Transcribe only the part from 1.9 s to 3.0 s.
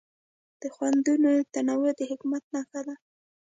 د حکمت نښه ده.